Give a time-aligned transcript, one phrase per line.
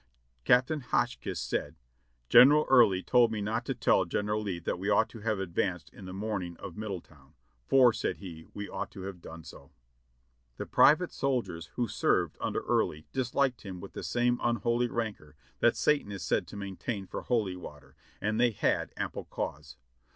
[0.45, 1.75] Captain Hotchkiss said:
[2.27, 5.91] "General Early told me not to tell General Lee that we ought to have advanced
[5.93, 7.35] in the morning at Middletown,
[7.67, 9.69] for, said he, 'we ought to have done so.'"
[10.57, 15.77] The private Soldiers who served under Early disliked him with the same unholy rancor that
[15.77, 19.77] Satan is said to maintain for holy water, and they had ample cause.